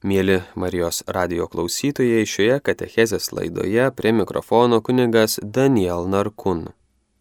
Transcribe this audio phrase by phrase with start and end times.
[0.00, 6.70] Mėly Marijos radio klausytojai, šioje katechezės laidoje prie mikrofono kunigas Daniel Narkun.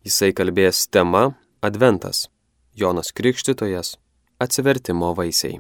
[0.08, 2.30] Jisai kalbės tema Adventas-
[2.80, 3.98] Jonas Krikštytojas-
[4.46, 5.60] atsivertimo vaisiai.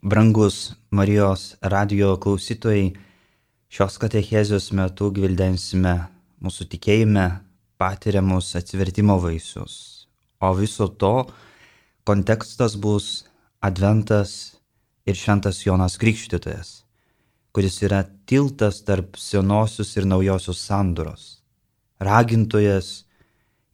[0.00, 2.94] Brangus Marijos radio klausytojai,
[3.68, 6.06] šios katechezijos metu gvildensime
[6.40, 7.40] mūsų tikėjime
[7.76, 10.06] patiriamus atsivertimo vaisius,
[10.40, 11.26] o viso to
[12.06, 13.24] kontekstas bus
[13.60, 14.51] Adventas
[15.06, 16.82] ir šventas Jonas Krikštytojas,
[17.52, 21.42] kuris yra tiltas tarp senosios ir naujosios sandoros,
[22.00, 23.04] ragintojas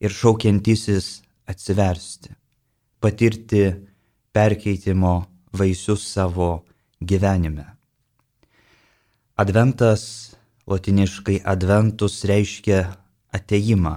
[0.01, 2.33] ir šaukiantisis atsiversti,
[3.01, 3.65] patirti
[4.33, 5.15] perkeitimo
[5.53, 6.65] vaisius savo
[7.01, 7.67] gyvenime.
[9.39, 10.35] Adventas,
[10.67, 12.81] latiniškai adventus reiškia
[13.33, 13.95] ateimą.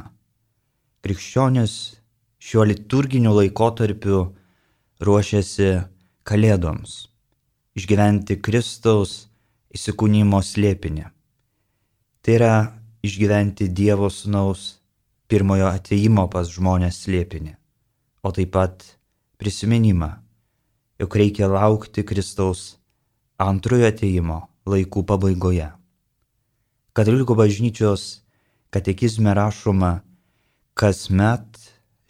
[1.01, 1.73] Krikščionis
[2.41, 4.19] šiuo liturginiu laikotarpiu
[5.01, 5.71] ruošiasi
[6.21, 7.10] Kalėdoms
[7.77, 9.27] išgyventi Kristaus
[9.71, 11.05] įsikūnymo slėpinį.
[12.21, 12.55] Tai yra
[13.05, 14.81] išgyventi Dievo Sūnaus
[15.31, 17.55] pirmojo ateimo pas žmonės slėpinį,
[18.25, 18.83] o taip pat
[19.41, 20.11] prisiminimą,
[20.99, 22.75] jog reikia laukti Kristaus
[23.41, 25.71] antrojo ateimo laikų pabaigoje.
[26.91, 28.21] Katalikų bažnyčios
[28.69, 30.01] katekizme rašoma,
[30.75, 31.57] kasmet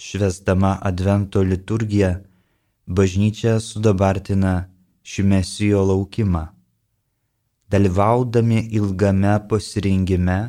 [0.01, 2.15] švesdama Advento liturgiją
[2.89, 4.70] bažnyčia sudabartina
[5.11, 6.45] šį mesijo laukimą.
[7.71, 10.39] Dalyvaudami ilgame pasirinkime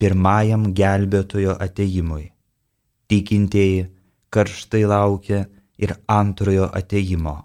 [0.00, 2.24] pirmajam gelbėtojo ateimui,
[3.08, 3.84] tikintieji
[4.32, 5.44] karštai laukia
[5.78, 7.36] ir antrojo ateimo.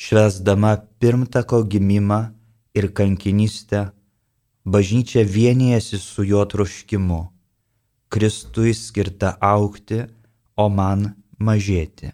[0.00, 2.20] Švesdama pirmtako gimimą
[2.78, 3.90] ir kankinystę,
[4.64, 7.20] bažnyčia vienijasi su jo troškimu,
[8.10, 10.00] Kristui skirta aukti,
[10.56, 11.04] o man
[11.38, 12.10] mažėti.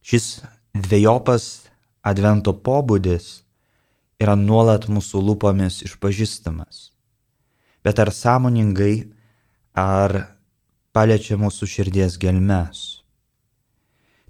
[0.00, 0.28] Šis
[0.78, 1.68] dviejopas
[2.06, 3.42] advento pobūdis
[4.22, 6.90] yra nuolat mūsų lūpomis išpažįstamas.
[7.84, 9.08] Bet ar sąmoningai,
[9.78, 10.34] ar
[10.94, 13.02] paliečia mūsų širdies gelmes?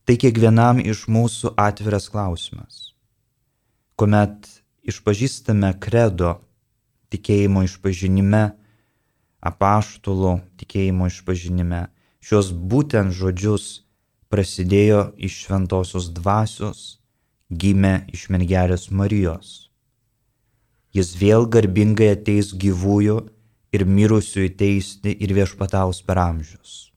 [0.04, 2.94] Tai kiekvienam iš mūsų atviras klausimas.
[3.98, 4.48] Kuomet
[4.88, 6.38] išpažįstame kredo
[7.12, 8.44] tikėjimo išpažinime,
[9.40, 11.88] apaštulų tikėjimo išpažinime,
[12.24, 13.87] šios būtent žodžius
[14.32, 16.98] prasidėjo iš šventosios dvasios,
[17.48, 19.70] gimė iš mergelės Marijos.
[20.92, 23.18] Jis vėl garbingai ateis gyvųjų
[23.72, 26.88] ir mirusių įteisti ir viešpataus per amžius.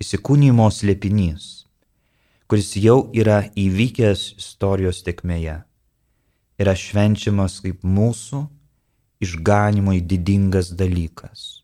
[0.00, 1.66] Įsikūnymo slėpinys,
[2.48, 5.58] kuris jau yra įvykęs istorijos tekmėje,
[6.60, 8.46] yra švenčiamas kaip mūsų
[9.20, 11.60] išganimui didingas dalykas.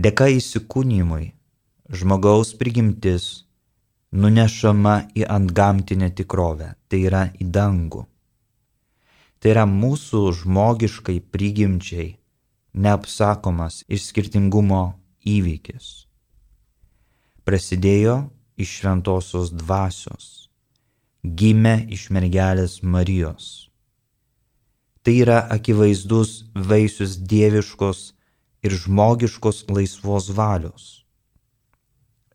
[0.00, 1.34] Dėka įsikūnymui
[1.90, 3.24] žmogaus prigimtis
[4.14, 8.04] nunešama į antgamtinę tikrovę, tai yra į dangų.
[9.42, 12.12] Tai yra mūsų žmogiškai prigimčiai
[12.74, 14.84] neapsakomas išskirtingumo
[15.26, 15.88] įvykis.
[17.42, 18.16] Prasidėjo
[18.60, 20.28] iš šventosios dvasios,
[21.24, 23.66] gimė iš mergelės Marijos.
[25.02, 28.06] Tai yra akivaizdus vaisius dieviškos
[28.62, 30.99] ir žmogiškos laisvos valios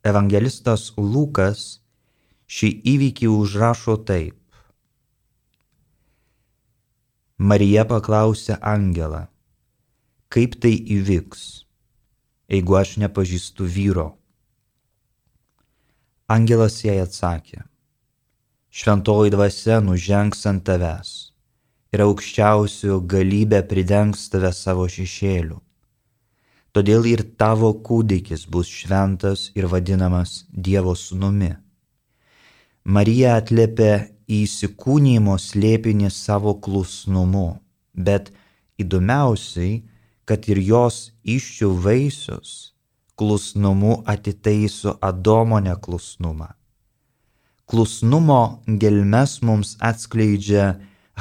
[0.06, 1.82] evangelistas Lukas
[2.46, 4.38] šį įvykį užrašo taip.
[7.42, 9.26] Marija paklausė Angelą,
[10.32, 11.42] kaip tai įvyks,
[12.54, 14.08] jeigu aš nepažįstu vyro.
[16.32, 17.66] Angelas jai atsakė,
[18.70, 21.12] šventoji dvasia nužengs ant tavęs
[21.94, 25.65] ir aukščiausių galybė pridengs tave savo šešėliu
[26.76, 31.54] todėl ir tavo kūdikis bus šventas ir vadinamas Dievo sūnumi.
[32.86, 33.92] Marija atlėpė
[34.28, 37.62] į įsikūnymo slėpinį savo klusnumu,
[37.96, 38.34] bet
[38.82, 39.86] įdomiausiai,
[40.28, 42.52] kad ir jos iščių vaisius
[43.16, 46.50] klusnumu atitaiso Adomo neklusnumą.
[47.66, 50.76] Klusnumo gelmes mums atskleidžia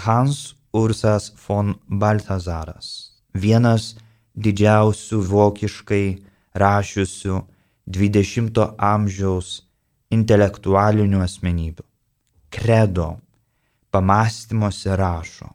[0.05, 2.89] Hans Ursas von Baltazaras,
[3.33, 3.95] vienas
[4.35, 6.07] didžiausių vokiškai
[6.59, 7.41] rašiusių
[7.87, 9.51] 20-ojo amžiaus
[10.15, 11.85] intelektualinių asmenybių.
[12.55, 13.09] Kredo
[13.95, 15.51] pamastymuose rašo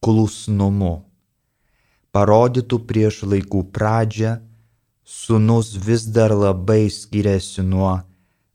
[0.00, 0.94] klusnumu.
[2.10, 4.38] Parodytų prieš laikų pradžią,
[5.04, 7.92] sunus vis dar labai skiriasi nuo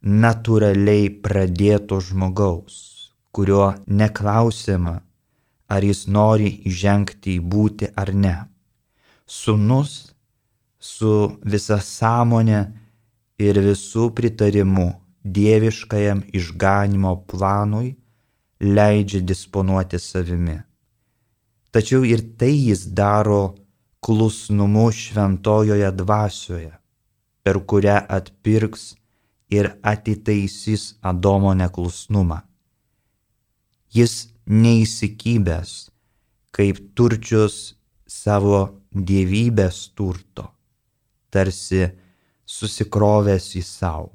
[0.01, 2.75] natūraliai pradėto žmogaus,
[3.31, 4.97] kurio neklausima,
[5.71, 8.35] ar jis nori įžengti į būti ar ne
[9.25, 10.13] sunus
[10.79, 11.11] su
[11.43, 12.61] visa sąmonė
[13.41, 14.87] ir visų pritarimu
[15.25, 17.95] dieviškajam išganimo planui
[18.61, 20.59] leidžia disponuoti savimi.
[21.73, 23.55] Tačiau ir tai jis daro
[24.05, 26.71] klusnumu šventojoje dvasioje,
[27.43, 28.93] per kurią atpirks
[29.49, 32.39] ir atitaisys Adomo neklusnumą.
[33.95, 35.89] Jis neįsikybęs,
[36.55, 37.75] kaip turčius
[38.07, 40.47] savo dievybės turto,
[41.29, 41.89] tarsi
[42.45, 44.11] susikrovęs į savo.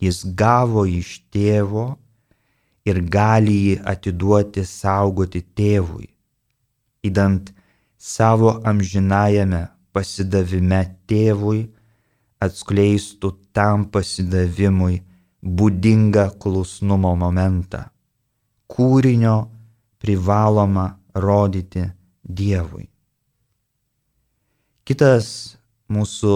[0.00, 1.86] Jis gavo iš tėvo
[2.88, 6.08] ir gali jį atiduoti saugoti tėvui,
[7.04, 7.52] įdant
[7.96, 9.62] savo amžinajame
[9.96, 11.66] pasidavime tėvui
[12.44, 15.00] atskleistų tam pasidavimui
[15.42, 17.86] būdingą klusnumo momentą,
[18.68, 19.38] kūrinio
[20.02, 21.86] privaloma rodyti
[22.26, 22.95] Dievui.
[24.86, 25.28] Kitas
[25.90, 26.32] mūsų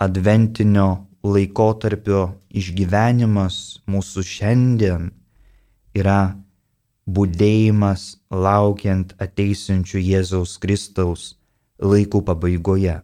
[0.00, 5.10] adventinio laikotarpio išgyvenimas mūsų šiandien
[5.92, 6.20] yra
[7.04, 11.26] būdėjimas laukiant ateisinčių Jėzaus Kristaus
[11.76, 12.94] laikų pabaigoje.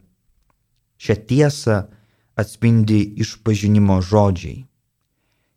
[0.97, 1.77] Šią tiesą
[2.41, 4.62] atspindi išpažinimo žodžiai.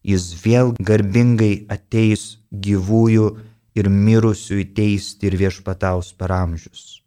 [0.03, 3.31] Jis vėl garbingai ateis gyvųjų
[3.79, 7.02] ir mirusių įteisti ir viešpataus per amžius.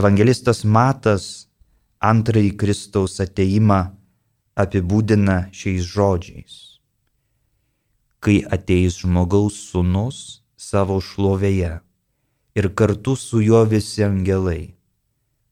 [0.00, 1.24] Evangelistas Matas
[2.10, 3.80] antrąjį Kristaus ateimą
[4.62, 6.54] apibūdina šiais žodžiais.
[8.24, 10.22] Kai ateis žmogaus sūnus
[10.68, 11.74] savo šlovėje
[12.56, 14.72] ir kartu su juo visi angelai,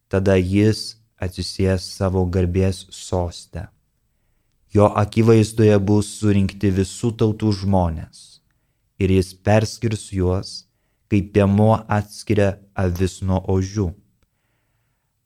[0.08, 3.68] tada jis atsisės savo garbės sostę.
[4.72, 8.26] Jo akivaizdoje bus surinkti visų tautų žmonės
[8.96, 10.58] ir jis perskirs juos,
[11.12, 12.54] kaip piemuo atskiria
[12.88, 13.90] avis nuo ožių.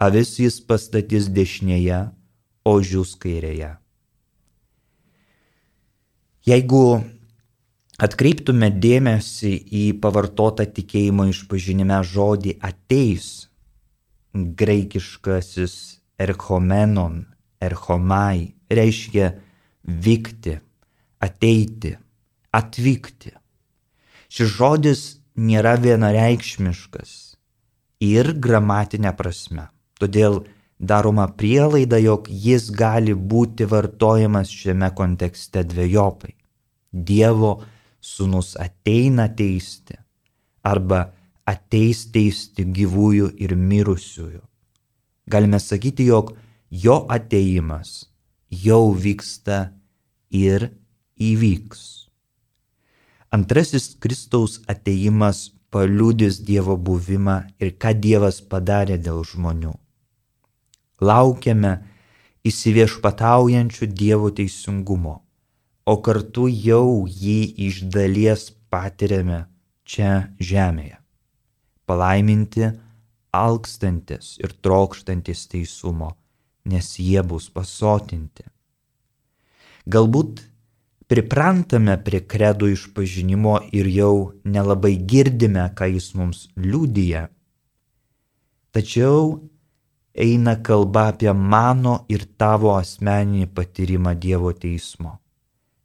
[0.03, 1.99] Avis jis pastatys dešinėje,
[2.67, 3.69] ožius kairėje.
[6.43, 6.87] Jeigu
[8.03, 13.29] atkreiptume dėmesį į pavartotą tikėjimo išpažinime žodį ateis,
[14.35, 15.77] graikiškasis
[16.27, 17.21] erchomenon,
[17.63, 19.29] erchomai, reiškia
[19.87, 20.57] vykti,
[21.23, 21.93] ateiti,
[22.51, 23.37] atvykti.
[24.33, 25.05] Šis žodis
[25.37, 27.15] nėra vienareikšmiškas
[28.03, 29.69] ir gramatinė prasme.
[30.03, 30.41] Todėl
[30.83, 36.35] daroma prielaida, jog jis gali būti vartojamas šiame kontekste dviejopai.
[36.91, 37.53] Dievo
[38.03, 39.95] sūnus ateina teisti
[40.67, 41.05] arba
[41.47, 44.43] ateis teisti gyvųjų ir mirusiųjų.
[45.31, 46.35] Galime sakyti, jog
[46.71, 48.09] jo ateimas
[48.51, 49.73] jau vyksta
[50.31, 50.69] ir
[51.23, 51.83] įvyks.
[53.33, 59.73] Antrasis Kristaus ateimas paliūdės Dievo buvimą ir ką Dievas padarė dėl žmonių.
[61.03, 61.73] Laukiame
[62.47, 65.17] įsiviešpataujančių Dievo teisingumo,
[65.87, 69.45] o kartu jau jį iš dalies patiriame
[69.85, 70.99] čia žemėje.
[71.87, 72.71] Palaiminti
[73.35, 76.13] alkstantis ir trokštantis teisumo,
[76.69, 78.47] nes jie bus pasotinti.
[79.91, 80.45] Galbūt
[81.11, 87.27] priprantame prie kredo išpažinimo ir jau nelabai girdime, ką jis mums liūdija.
[88.73, 89.41] Tačiau
[90.15, 95.19] eina kalba apie mano ir tavo asmeninį patyrimą Dievo teismo,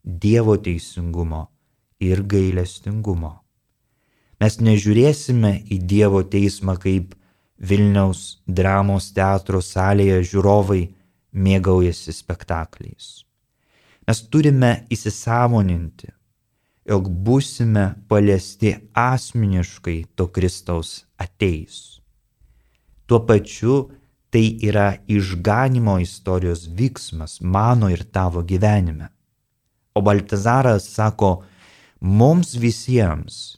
[0.03, 1.47] Dievo teisingumo
[1.99, 3.33] ir gailestingumo.
[4.39, 7.15] Mes nežiūrėsime į Dievo teismą kaip
[7.57, 10.83] Vilniaus dramos teatro salėje žiūrovai
[11.33, 13.23] mėgaujasi spektakliais.
[14.07, 16.11] Mes turime įsisamoninti,
[16.87, 21.99] jog būsime paliesti asmeniškai to Kristaus ateis.
[23.07, 23.87] Tuo pačiu
[24.29, 29.07] tai yra išganimo istorijos vyksmas mano ir tavo gyvenime.
[29.95, 31.43] O Baltazaras sako,
[31.99, 33.57] mums visiems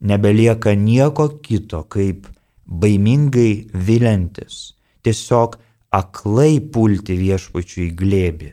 [0.00, 2.26] nebelieka nieko kito, kaip
[2.66, 5.56] baimingai vilintis, tiesiog
[5.94, 8.50] aklai pulti viešpačių į glėbį.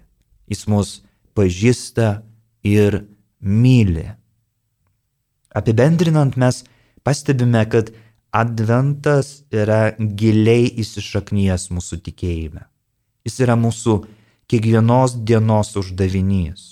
[0.52, 0.92] Jis mus
[1.36, 2.22] pažįsta
[2.64, 3.02] ir
[3.42, 4.08] myli.
[5.56, 6.64] Apibendrinant mes
[7.04, 7.92] pastebime, kad
[8.36, 12.66] adventas yra giliai įsišaknyjęs mūsų tikėjime.
[13.26, 13.96] Jis yra mūsų
[14.52, 16.66] kiekvienos dienos uždavinys.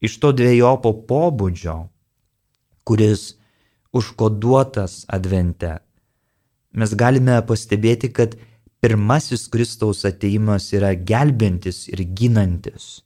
[0.00, 1.76] Iš to dviejopo pobūdžio,
[2.86, 3.34] kuris
[3.92, 5.74] užkoduotas advente,
[6.72, 8.38] mes galime pastebėti, kad
[8.78, 12.98] pirmasis Kristaus ateimas yra gelbintis ir ginantis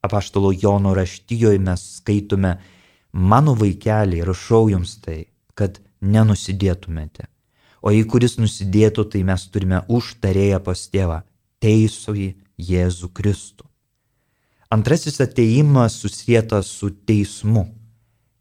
[0.00, 2.56] apaštalo Jono raštijoje mes skaitome,
[3.12, 5.24] mano vaikeliai, rašau jums tai,
[5.54, 7.28] kad nenusidėtumėte.
[7.82, 11.22] O jei kuris nusidėtų, tai mes turime užtarėję pas tėvą,
[11.62, 12.28] teisųjį
[12.58, 13.68] Jėzų Kristų.
[14.70, 17.68] Antrasis ateimas susijęs su teismu.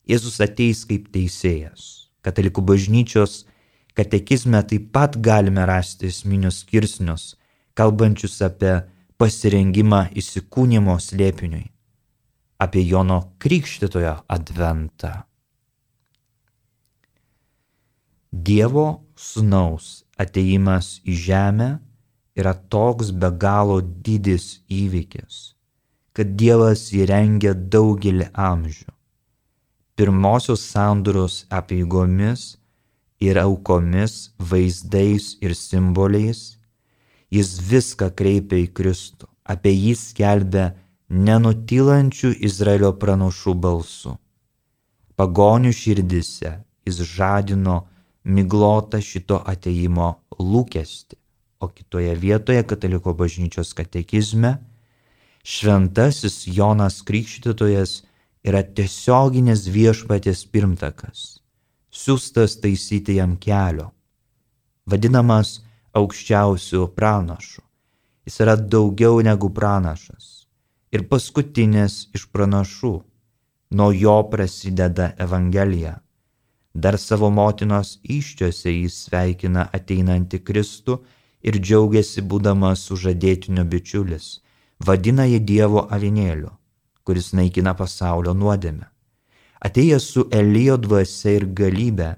[0.08, 2.10] Jėzus ateis kaip teisėjas.
[2.26, 3.46] Katalikų bažnyčios
[3.96, 7.36] katekizme taip pat galime rasti esminius skirsnius,
[7.78, 8.74] kalbančius apie
[9.18, 11.66] pasirengimą įsikūnymo slėpiniui,
[12.60, 15.14] apie Jono Krikštitojo adventą.
[18.32, 21.70] Dievo sunaus ateimas į žemę
[22.36, 25.56] yra toks be galo didis įvykis,
[26.14, 28.92] kad Dievas įrengia daugelį amžių.
[29.98, 32.58] Pirmosios sandoros apieigomis
[33.20, 36.58] ir aukomis, vaizdais ir simboliais
[37.32, 40.68] jis viską kreipia į Kristų, apie jį skelbia
[41.10, 44.18] nenutylančių Izraelio pranašų balsu.
[45.18, 47.86] Pagonių širdise jis žadino
[48.28, 51.18] miglotą šito ateimo lūkesti,
[51.64, 54.58] o kitoje vietoje kataliko bažnyčios katekizme
[55.48, 58.02] šventasis Jonas Krikštytojas
[58.46, 61.40] yra tiesioginės viešpatės pirmtakas,
[61.90, 63.90] siūstas taisyti jam kelio,
[64.86, 65.62] vadinamas
[65.98, 67.64] aukščiausių pranašų.
[68.28, 70.34] Jis yra daugiau negu pranašas
[70.92, 72.98] ir paskutinis iš pranašų.
[73.78, 75.98] Nuo jo prasideda Evangelija.
[76.84, 81.00] Dar savo motinos iščiose jis sveikina ateinantį Kristų
[81.42, 84.28] ir džiaugiasi būdamas sužadėtinio bičiulis,
[84.86, 86.52] vadina jį Dievo avinėliu,
[87.02, 88.86] kuris naikina pasaulio nuodėmę.
[89.66, 92.12] Atėjęs su Elijo dvasia ir galybė,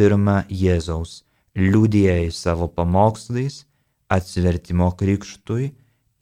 [0.00, 1.18] pirmą Jėzaus
[1.60, 3.66] liūdėjai savo pamokslais,
[4.08, 5.66] atsivertimo krikštui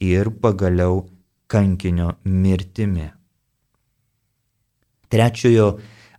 [0.03, 1.05] ir pagaliau
[1.47, 3.07] kankinio mirtimi.
[5.09, 5.69] Trečiojo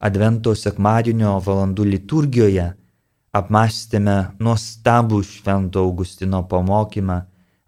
[0.00, 2.70] Advento sekmadienio valandų liturgijoje
[3.36, 7.18] apmastėme nuostabų Švento Augustino pamokymą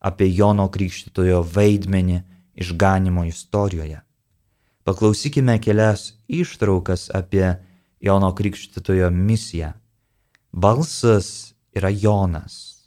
[0.01, 2.23] apie Jono Krikštitojo vaidmenį
[2.57, 4.01] išganimo istorijoje.
[4.83, 7.53] Paklausykime kelias ištraukas apie
[8.01, 9.75] Jono Krikštitojo misiją
[10.53, 12.85] Balsas yra Jonas,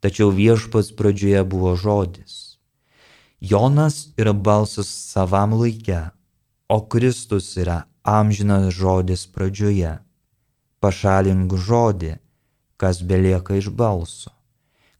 [0.00, 2.56] tačiau viešpats pradžioje buvo žodis.
[3.36, 5.98] Jonas yra balsas savam laikė,
[6.72, 9.98] o Kristus yra amžinas žodis pradžioje.
[10.80, 12.16] Pašalink žodį,
[12.78, 14.30] kas belieka iš balso.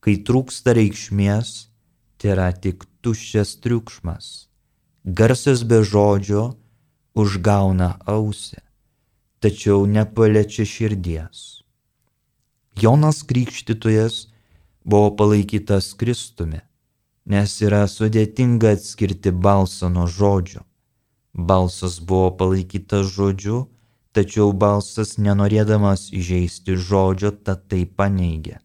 [0.02, 1.70] Kai trūksta reikšmės,
[2.18, 4.48] tai yra tik tuščias triukšmas.
[5.06, 6.56] Garsas be žodžio
[7.14, 8.58] užgauna ausį,
[9.40, 11.62] tačiau nepaliečia širdies.
[12.76, 14.26] Jonas Krikštytojas
[14.84, 16.60] buvo palaikytas Kristumi,
[17.26, 20.66] nes yra sudėtinga atskirti balsą nuo žodžio.
[21.36, 23.66] Balsas buvo palaikytas žodžiu,
[24.16, 28.56] tačiau balsas nenorėdamas įžeisti žodžio, tad tai paneigė.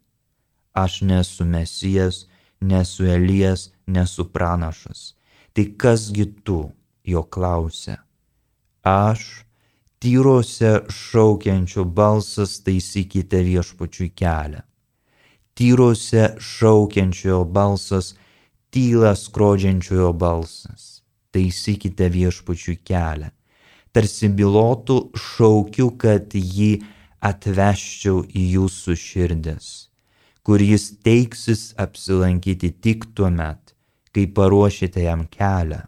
[0.74, 2.26] Aš nesu mesijas,
[2.64, 5.14] nesu Elijas, nesu pranašas.
[5.52, 6.72] Tai kasgi tu,
[7.04, 8.00] jo klausė.
[8.88, 9.44] Aš
[10.02, 14.64] Tyrose šaukiančio balsas taisykite viešpačiui kelią.
[15.54, 18.16] Tyrose šaukiančiojo balsas
[18.74, 20.91] tyla skrodžiančiojo balsas.
[21.32, 23.30] Taisykite viešpačiui kelią.
[23.92, 26.82] Tarsi bilotų šaukiu, kad jį
[27.22, 29.68] atveščiau į jūsų širdis,
[30.48, 33.76] kur jis teiksis apsilankyti tik tuo met,
[34.16, 35.84] kai paruošite jam kelią.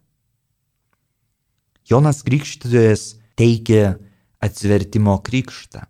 [1.89, 3.81] Jonas Krikštytojas teikė
[4.43, 5.83] atsivertimo krikštą,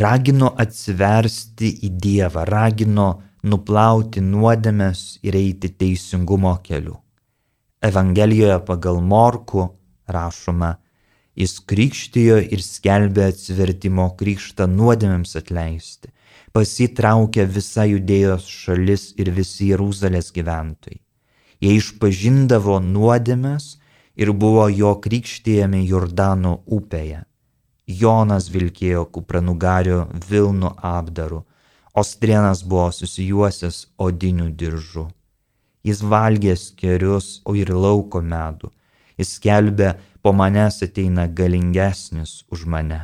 [0.00, 3.08] ragino atsiversti į Dievą, ragino
[3.44, 6.96] nuplauti nuodėmės ir eiti teisingumo keliu.
[7.80, 9.68] Evangelijoje pagal Morku
[10.06, 10.74] rašoma,
[11.38, 16.10] jis krikštijo ir skelbė atsivertimo krikštą nuodėmėms atleisti,
[16.52, 20.98] pasitraukė visa judėjos šalis ir visi Jeruzalės gyventojai.
[21.62, 23.76] Jie išpažindavo nuodėmės
[24.18, 27.22] ir buvo jo krikštijami Jordano upėje.
[27.86, 31.44] Jonas vilkėjo kupranugario Vilno apdaru,
[31.94, 35.06] o strienas buvo susijuosęs odiniu diržu.
[35.88, 38.70] Jis valgė skerius, ir lauko medų.
[39.18, 43.00] Jis skelbė, po manęs ateina galingesnis už mane.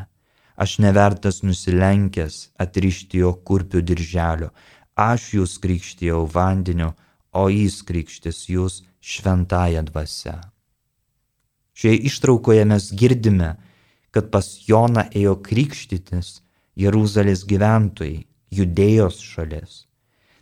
[0.56, 4.50] Aš nevertas nusilenkęs atrišti jo kurpių dirželio.
[4.94, 6.92] Aš jūs krikštijau vandeniu,
[7.32, 10.36] o jis krikštis jūs šventąją dvasę.
[11.74, 13.56] Šioje ištraukoje mes girdime,
[14.14, 16.38] kad pas Joną ėjo krikštytis
[16.78, 19.84] Jeruzalės gyventojai, judėjos šalis.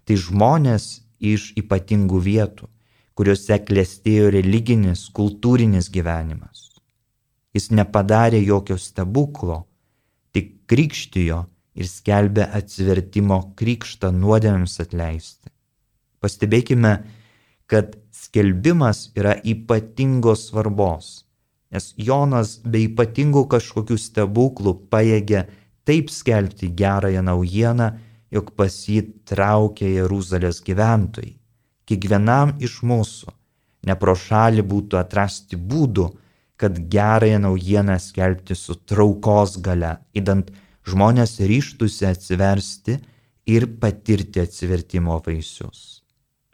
[0.04, 2.68] Tai žmonės iš ypatingų vietų,
[3.14, 6.68] kuriuose klestėjo religinis, kultūrinis gyvenimas.
[7.52, 9.62] Jis nepadarė jokio stebuklo,
[10.32, 11.42] tik krikštijo
[11.76, 15.52] ir skelbė atsivertimo krikštą nuodėmėms atleisti.
[16.22, 16.92] Pastebėkime,
[17.68, 21.24] kad skelbimas yra ypatingos svarbos,
[21.72, 25.46] nes Jonas be ypatingų kažkokių stebuklų pajėgė
[25.88, 27.88] taip skelbti gerąją naujieną,
[28.32, 31.36] jog pas jį traukia Jeruzalės gyventojai.
[31.88, 33.32] Kiekvienam iš mūsų
[33.88, 36.08] nepro šalį būtų atrasti būdų,
[36.56, 40.52] kad gerąją naujieną skelbti su traukos gale, įdant
[40.86, 42.98] žmonės ryštųsi atsiversti
[43.50, 46.02] ir patirti atsivertimo vaisius.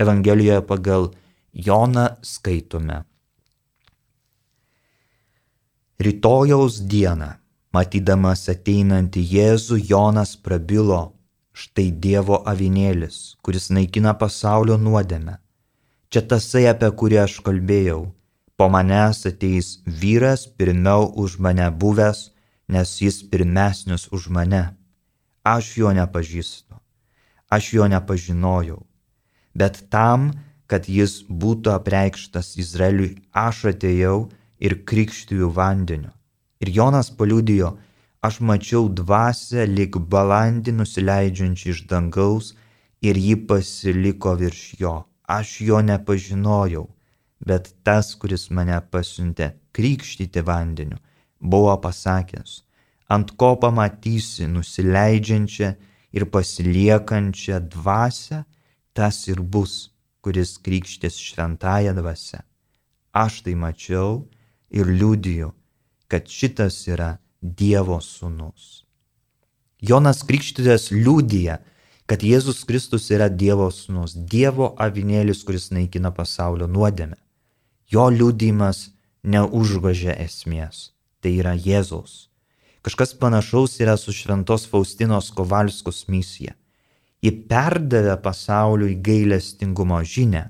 [0.01, 1.11] Evangelijoje pagal
[1.53, 3.03] Joną skaitome.
[5.99, 7.33] Rytojaus dieną,
[7.75, 11.18] matydamas ateinantį Jėzų, Jonas prabilo,
[11.59, 15.39] štai Dievo avinėlis, kuris naikina pasaulio nuodėmę.
[16.09, 18.01] Čia tasai, apie kurį aš kalbėjau.
[18.59, 22.31] Po manęs ateis vyras pirmiau už mane buvęs,
[22.75, 24.65] nes jis pirmesnis už mane.
[25.47, 26.77] Aš jo nepažįstu,
[27.51, 28.81] aš jo nepažinojau,
[29.55, 30.33] bet tam,
[30.69, 34.29] kad jis būtų apreikštas Izraeliui, aš atėjau
[34.61, 36.13] ir krikštiju vandeniu.
[36.61, 37.77] Ir Jonas paliudijo,
[38.27, 42.55] aš mačiau dvasę lik balandį nusileidžiančią iš dangaus
[43.09, 44.95] ir ji pasiliko virš jo.
[45.39, 46.87] Aš jo nepažinojau,
[47.49, 50.97] bet tas, kuris mane pasiuntė krikštyti vandeniu,
[51.39, 52.63] buvo pasakęs,
[53.15, 55.69] ant ko pamatysi nusileidžiančią
[56.17, 58.43] ir pasiliekančią dvasę,
[58.97, 59.91] tas ir bus
[60.29, 62.43] kuris krikštės šventąją dvasę.
[63.13, 64.27] Aš tai mačiau
[64.69, 65.53] ir liudiju,
[66.11, 68.83] kad šitas yra Dievo sūnus.
[69.79, 71.61] Jonas Krikštytojas liūdija,
[72.11, 77.15] kad Jėzus Kristus yra Dievo sūnus, Dievo avinėlis, kuris naikina pasaulio nuodėmę.
[77.87, 78.89] Jo liūdimas
[79.23, 80.91] neužgožia esmės,
[81.23, 82.27] tai yra Jėzaus.
[82.83, 86.57] Kažkas panašaus yra su šventos Faustinos Kovalskos misija.
[87.23, 90.49] Ji perdavė pasauliui gailestingumo žinę,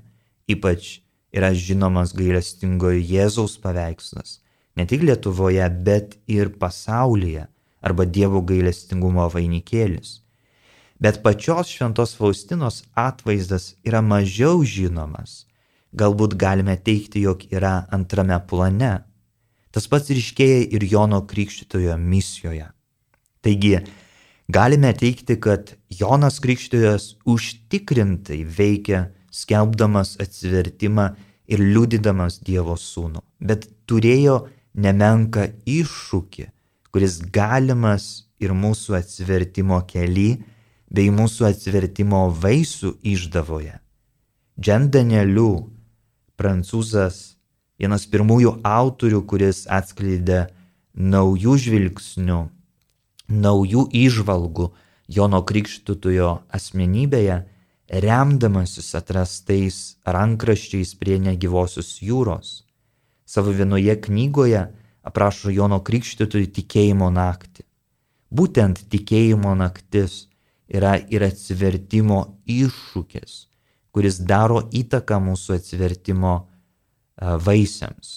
[0.49, 0.99] ypač
[1.33, 4.39] yra žinomas gailestingojo Jėzaus paveikslas,
[4.79, 7.45] ne tik Lietuvoje, bet ir pasaulyje,
[7.83, 10.19] arba Dievo gailestingumo vainikėlis.
[10.99, 15.45] Bet pačios šventos Faustinos atvaizdas yra mažiau žinomas,
[15.95, 18.97] galbūt galime teikti, jog yra antrame plane.
[19.71, 22.67] Tas pats ryškėja ir Jono Krikščitojo misijoje.
[23.45, 23.77] Taigi,
[24.49, 31.11] Galime teikti, kad Jonas Krikštytojas užtikrintai veikia skelbdamas atsivertimą
[31.53, 34.39] ir liudydamas Dievo sūnų, bet turėjo
[34.73, 36.45] nemenka iššūkį,
[36.93, 40.43] kuris galimas ir mūsų atsivertimo keli,
[40.89, 43.75] bei mūsų atsivertimo vaisių išdavoje.
[44.59, 45.69] Džen Danieliu,
[46.39, 47.37] prancūzas,
[47.79, 50.47] vienas pirmųjų autorių, kuris atskleidė
[50.95, 52.39] naujų žvilgsnių
[53.29, 54.69] naujų išvalgų
[55.09, 57.43] Jono Krikštutojo asmenybėje,
[57.89, 62.68] remdamasis atrastais rankraščiais prie negyvosios jūros.
[63.29, 64.61] Savo vienoje knygoje
[65.05, 67.65] aprašo Jono Krikštutojo tikėjimo naktį.
[68.33, 70.23] Būtent tikėjimo naktis
[70.69, 73.35] yra ir atsivertimo iššūkis,
[73.93, 76.33] kuris daro įtaką mūsų atsivertimo
[77.45, 78.15] vaisiams.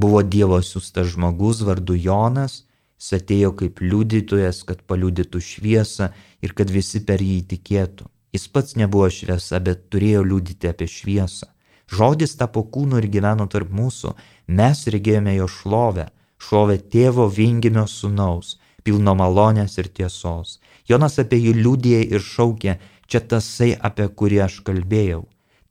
[0.00, 2.64] Buvo Dievo siūstas žmogus vardu Jonas,
[3.00, 6.10] Jis atėjo kaip liudytojas, kad paliudytų šviesą
[6.44, 8.04] ir kad visi per jį tikėtų.
[8.36, 11.48] Jis pats nebuvo šviesa, bet turėjo liudyti apie šviesą.
[11.90, 14.14] Žodis tapo kūnu ir gyveno tarp mūsų.
[14.58, 16.06] Mes regėjome jo šlovę,
[16.38, 20.58] šlovę tėvo vingimio sunaus, pilno malonės ir tiesos.
[20.88, 22.78] Jonas apie jį liūdėjo ir šaukė,
[23.10, 25.24] čia tasai, apie kurį aš kalbėjau.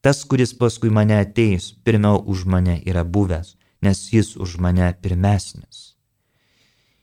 [0.03, 5.95] Tas, kuris paskui mane ateis, pirmiau už mane yra buvęs, nes jis už mane pirmesnis.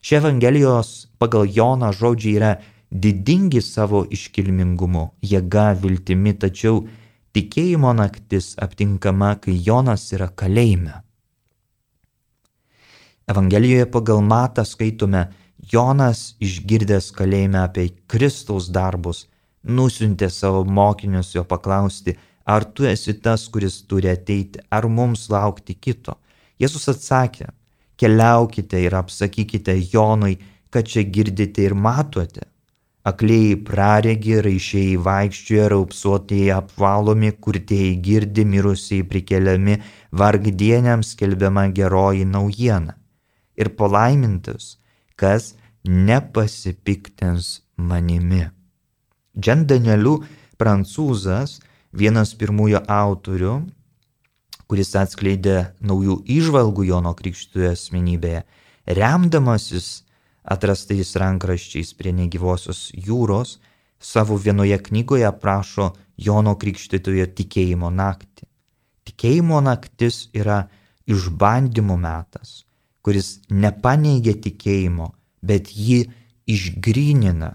[0.00, 2.52] Šie Evangelijos pagal Joną žodžiai yra
[2.92, 6.86] didingi savo iškilmingumu, jėga, viltimi, tačiau
[7.36, 11.02] tikėjimo naktis aptinkama, kai Jonas yra kalėjime.
[13.28, 15.26] Evangelijoje pagal Matą skaitome,
[15.72, 19.26] Jonas išgirdęs kalėjime apie Kristaus darbus,
[19.66, 22.14] nusiuntė savo mokinius jo paklausti,
[22.46, 26.16] ar tu esi tas, kuris turi ateiti, ar mums laukti kito.
[26.62, 27.50] Jėzus atsakė,
[28.00, 30.38] keliaukite ir apsakykite Jonui,
[30.70, 32.46] kad čia girdite ir matote.
[33.06, 39.76] Aklėjai praregi, raišiai vaikščioja, raupsuotieji apvalomi, kurtieji girdi, mirusiai prikeliami,
[40.10, 42.96] vargdieniams skelbiama geroji naujiena.
[43.54, 44.74] Ir palaimintas,
[45.14, 45.54] kas
[45.86, 48.48] nepasipiktins manimi.
[49.38, 50.16] Džen Danieliu,
[50.58, 51.60] prancūzas,
[51.94, 53.54] vienas pirmųjų autorių,
[54.66, 58.42] kuris atskleidė naujų išvalgų Jono Krikštojo asmenybėje,
[58.98, 60.05] remdamasis
[60.46, 63.58] atrastais rankraščiais prie negyvosios jūros,
[63.98, 68.46] savo vienoje knygoje aprašo Jono Krikštytojo tikėjimo naktį.
[69.06, 70.66] tikėjimo naktis yra
[71.06, 72.64] išbandymų metas,
[73.02, 76.10] kuris nepaneigia tikėjimo, bet jį
[76.50, 77.52] išgrynina.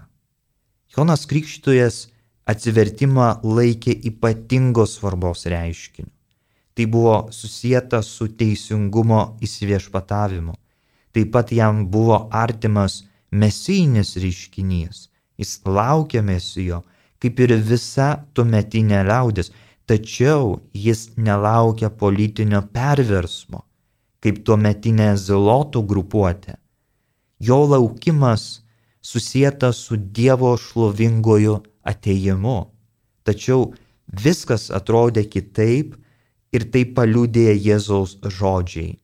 [0.96, 2.08] Jonas Krikštojas
[2.48, 6.10] atsivertimą laikė ypatingos svarbos reiškiniu.
[6.72, 10.56] Tai buvo susijęta su teisingumo įsiviešpatavimu.
[11.12, 15.08] Taip pat jam buvo artimas mesijinis reiškinys.
[15.40, 16.82] Jis laukė mesijo,
[17.20, 19.50] kaip ir visa tuometinė liaudis,
[19.86, 23.64] tačiau jis nelaukia politinio perversmo,
[24.22, 26.56] kaip tuometinė zilotų grupuotė.
[27.42, 28.62] Jo laukimas
[29.02, 32.58] susijęta su Dievo šlovingoju ateimu.
[33.26, 33.72] Tačiau
[34.24, 35.96] viskas atrodė kitaip
[36.54, 39.01] ir tai paliūdė Jėzaus žodžiai.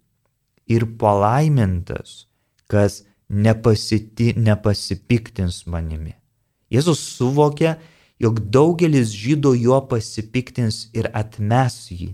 [0.68, 2.26] Ir palaimintas,
[2.68, 6.14] kas nepasiti, nepasipiktins manimi.
[6.68, 7.76] Jėzus suvokė,
[8.20, 12.12] jog daugelis žydų juo pasipiktins ir atmes jį,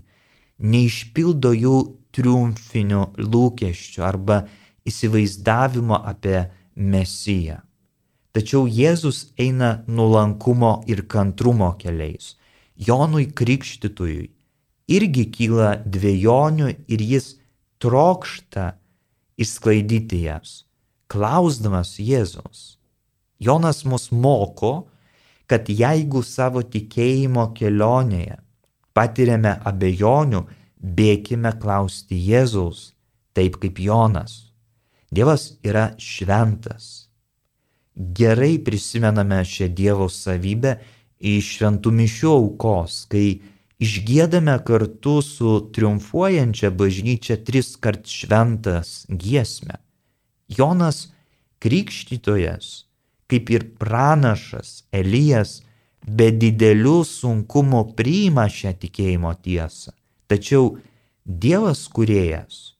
[0.59, 1.77] neišpildo jų
[2.15, 4.45] triumfinių lūkesčių arba
[4.87, 7.61] įsivaizdavimo apie Mesiją.
[8.35, 12.35] Tačiau Jėzus eina nuolankumo ir kantrumo keliais.
[12.75, 14.25] Jonui Krikštytujui
[14.91, 17.29] irgi kyla dviejonių ir jis
[17.81, 18.73] trokšta
[19.41, 20.63] išsklaidyti jas,
[21.11, 22.75] klausdamas Jėzus.
[23.39, 24.87] Jonas mus moko,
[25.45, 28.39] kad jeigu savo tikėjimo kelionėje
[28.95, 30.45] patiriame abejonių,
[30.79, 32.93] bėkime klausti Jėzaus,
[33.35, 34.45] taip kaip Jonas.
[35.11, 37.05] Dievas yra šventas
[37.95, 40.75] gerai prisimename šią Dievo savybę
[41.19, 43.39] iš šventų mišių aukos, kai
[43.81, 49.79] išgėdame kartu su triumfuojančia bažnyčia tris kart šventas giesmę.
[50.47, 51.11] Jonas
[51.59, 52.85] Krikštytojas,
[53.27, 55.61] kaip ir pranašas Elijas,
[56.05, 59.95] be didelių sunkumų priima šią tikėjimo tiesą.
[60.29, 60.75] Tačiau
[61.25, 62.75] Dievas kuriejas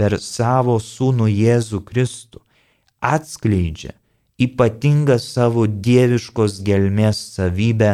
[0.00, 2.40] per savo sūnų Jėzų Kristų
[3.04, 3.92] atskleidžia
[4.40, 7.92] ypatingą savo dieviškos gelmės savybę,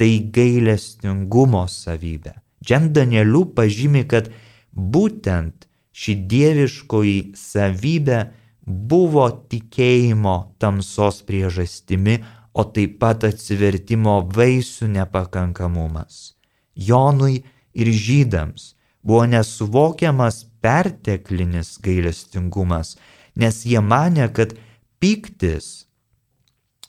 [0.00, 2.32] tai gailestingumo savybę.
[2.64, 4.30] Džem Danieliu pažymi, kad
[4.72, 8.20] būtent ši dieviškoji savybė
[8.64, 12.22] buvo tikėjimo tamsos priežastimi,
[12.56, 16.32] o taip pat atsivertimo vaisių nepakankamumas.
[16.74, 17.42] Jonui
[17.76, 18.72] ir žydams
[19.04, 22.96] buvo nesuvokiamas perteklinis gailestingumas,
[23.36, 24.56] nes jie mane, kad
[24.96, 25.84] piktis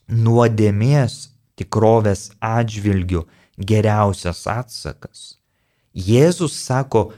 [0.08, 1.31] nuodėmės
[1.62, 3.26] tikrovės atžvilgių
[3.62, 5.38] geriausias atsakas.
[5.94, 7.12] Jėzus sako,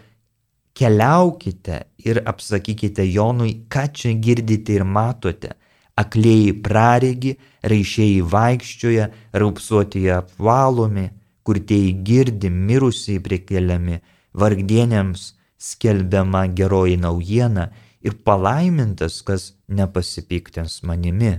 [0.74, 5.54] keliaukite ir apsakykite Jonui, ką čia girdite ir matote.
[5.94, 7.36] Aklėjai praregi,
[7.70, 11.12] raišiai vaikščioja, raupsuotieji apvalomi,
[11.46, 14.00] kurtieji girdi, mirusiai prikeliami,
[14.34, 15.28] vargdienėms
[15.62, 17.68] skelbiama geroji naujiena
[18.02, 21.36] ir palaimintas, kas nepasipiktins manimi.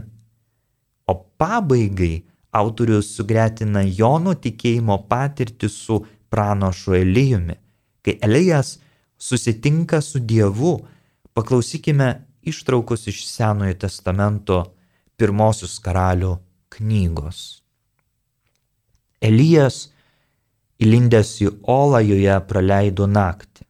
[1.10, 2.22] O pabaigai
[2.54, 7.56] autorius sugretina Jono tikėjimo patirtį su pranašu Elijumi.
[8.04, 8.78] Kai Elijas
[9.18, 10.76] susitinka su Dievu,
[11.32, 12.08] paklausykime
[12.42, 14.60] ištraukos iš Senojo testamento
[15.16, 16.36] pirmosios karalių
[16.74, 17.40] knygos.
[19.24, 19.88] Elijas
[20.82, 23.64] įlindęs į olą joje praleido naktį.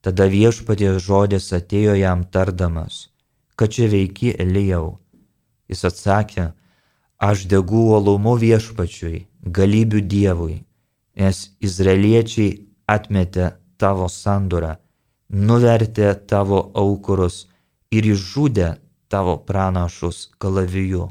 [0.00, 3.10] Tada viešpaties žodis atėjo jam tardamas,
[3.54, 4.96] kad čia veiki Elijau.
[5.68, 6.46] Jis atsakė,
[7.20, 10.54] Aš degu uolumu viešpačiui, galybių Dievui,
[11.20, 12.54] nes izraeliečiai
[12.88, 14.78] atmetė tavo sandurą,
[15.28, 17.42] nuvertė tavo aukurus
[17.92, 18.70] ir išžudė
[19.12, 21.10] tavo pranašus kalaviju.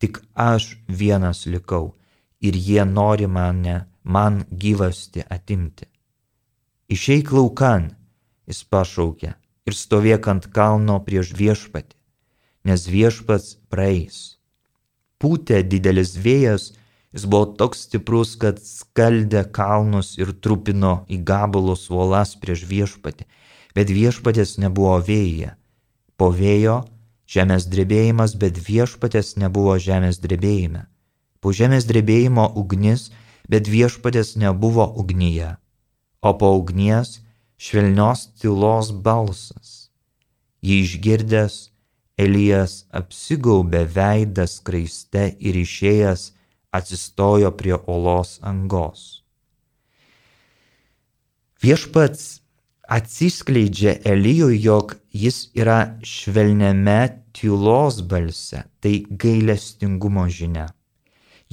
[0.00, 1.92] Tik aš vienas likau
[2.40, 5.84] ir jie nori mane, man gyvasti atimti.
[6.88, 7.90] Išeik laukan,
[8.48, 9.36] jis pašaukė,
[9.68, 11.98] ir stovėk ant kalno prieš viešpatį,
[12.64, 14.30] nes viešpats praeis
[15.22, 16.72] pūtė didelis vėjas,
[17.14, 23.28] jis buvo toks stiprus, kad skaldė kalnus ir trupino į gabalus uolas prieš viešpatį,
[23.76, 25.54] bet viešpatės nebuvo vėja.
[26.18, 26.82] Po vėjo
[27.30, 30.86] žemės drebėjimas, bet viešpatės nebuvo žemės drebėjime.
[31.40, 33.10] Po žemės drebėjimo ugnis,
[33.48, 35.56] bet viešpatės nebuvo ugnyje.
[36.22, 37.20] O po ugnies
[37.58, 39.90] švelnios tylos balsas.
[40.62, 41.71] Jį išgirdęs
[42.20, 46.28] Elijas apsigaubė veidą skraiste ir išėjęs
[46.72, 49.22] atsistojo prie olos angos.
[51.62, 52.42] Viešpats
[52.88, 60.66] atsiskleidžia Elijui, jog jis yra švelniame tylos balse, tai gailestingumo žinia.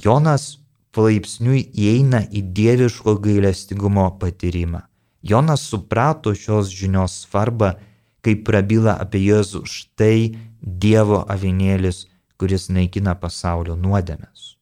[0.00, 0.58] Jonas
[0.96, 4.82] palaipsniui įeina į dieviško gailestingumo patyrimą.
[5.22, 7.74] Jonas suprato šios žinios svarbą,
[8.24, 12.06] kai prabyla apie Jėzų štai Dievo avinėlis,
[12.40, 14.56] kuris naikina pasaulio nuodėmes.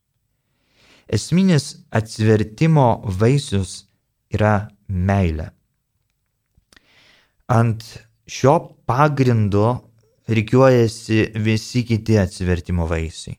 [1.08, 2.88] Esminis atsivertimo
[3.20, 3.84] vaisius
[4.34, 5.48] yra meilė.
[7.48, 7.84] Ant
[8.28, 9.68] šio pagrindo
[10.28, 13.38] reikiuojasi visi kiti atsivertimo vaisiai.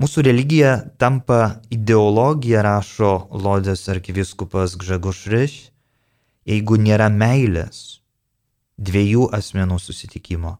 [0.00, 5.54] Mūsų religija tampa ideologija, rašo Lodės arkiviskupas Gžegošriš,
[6.50, 8.00] jeigu nėra meilės,
[8.74, 10.56] dviejų asmenų susitikimo.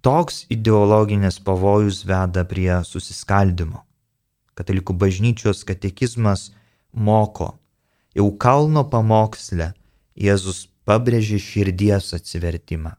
[0.00, 3.82] Toks ideologinis pavojus veda prie susiskaldimo.
[4.54, 6.48] Katalikų bažnyčios katekizmas
[6.92, 7.56] moko,
[8.14, 9.72] jau kalno pamoksle
[10.18, 12.94] Jėzus pabrėžė širdies atsivertimą.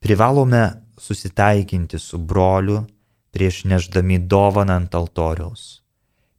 [0.00, 0.62] Privalome
[1.00, 2.84] susitaikinti su broliu,
[3.32, 5.82] prieš neždami dovaną ant altoriaus,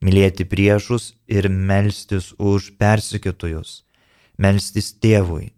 [0.00, 3.82] mylėti priešus ir melstis už persikėtojus,
[4.38, 5.50] melstis tėvui,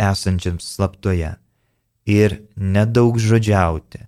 [0.00, 1.36] esančiam slaptoje,
[2.06, 4.04] ir nedaug žodžiauti,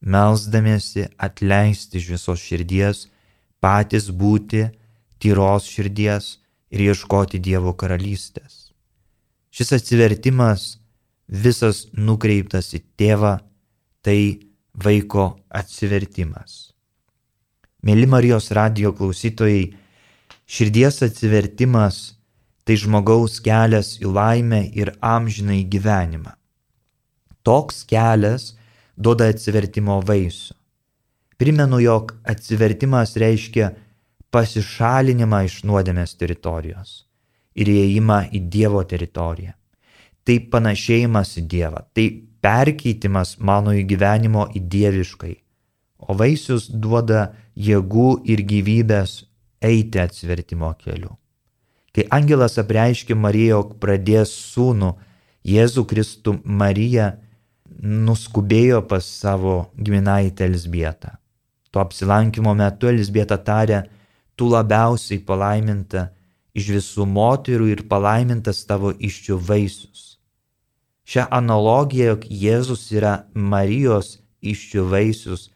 [0.00, 3.06] melsdamėsi atleisti iš visos širdies,
[3.60, 4.68] patys būti
[5.18, 6.38] tyros širdies
[6.70, 8.74] ir ieškoti Dievo karalystės.
[9.54, 10.74] Šis atsivertimas
[11.28, 13.38] visas nukreiptas į tėvą,
[14.02, 14.18] tai
[14.74, 16.74] vaiko atsivertimas.
[17.84, 19.74] Mėly Marijos radio klausytojai,
[20.46, 22.14] širdies atsivertimas
[22.64, 26.32] tai žmogaus kelias į laimę ir amžinai gyvenimą.
[27.44, 28.54] Toks kelias
[28.96, 30.54] duoda atsivertimo vaisių.
[31.36, 33.72] Primenu, jog atsivertimas reiškia
[34.32, 37.02] pasišalinimą iš nuodėmės teritorijos
[37.54, 39.52] ir įėjimą į Dievo teritoriją.
[40.24, 42.06] Tai panašėjimas į Dievą, tai
[42.44, 45.34] perkeitimas mano gyvenimo į dieviškai,
[46.08, 49.22] o vaisius duoda jėgų ir gyvybės
[49.64, 51.12] eiti atsvertimo keliu.
[51.94, 54.94] Kai angelas apreiškė Mariją, jog pradės sūnų,
[55.44, 57.10] Jėzų Kristų Marija
[57.84, 61.12] nuskubėjo pas savo giminaitę Elsbietą.
[61.70, 63.82] Tuo apsilankimo metu Elsbieta tarė,
[64.36, 66.08] tu labiausiai palaiminta
[66.56, 70.04] iš visų moterų ir palaimintas tavo iščių vaisius.
[71.04, 75.50] Šią analogiją, jog Jėzus yra Marijos iščių vaisius,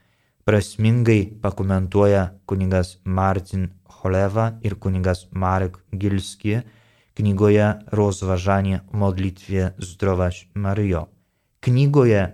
[0.44, 6.60] prasmingai pakomentuoja kuningas Martin Choleva ir kuningas Marek Gilski
[7.16, 11.17] knygoje Rozważanie modlitwie Zdrowaś Maryjo.
[11.64, 12.24] Knygoje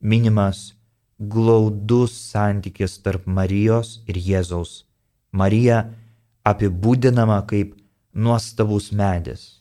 [0.00, 0.72] minimas
[1.18, 4.84] glaudus santykis tarp Marijos ir Jėzaus.
[5.32, 5.84] Marija
[6.46, 7.74] apibūdinama kaip
[8.14, 9.58] nuostabus medis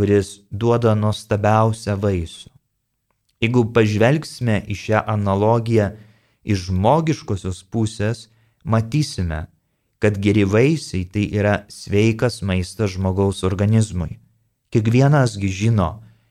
[0.00, 2.48] kuris duoda nuostabiausią vaisių.
[3.44, 5.90] Jeigu pažvelgsime į šią analogiją
[6.40, 8.28] iš žmogiškosios pusės,
[8.64, 9.42] matysime,
[10.00, 14.16] kad geri vaisiai tai yra sveikas maistas žmogaus organizmui.
[14.72, 15.90] Kiekvienasgi žino,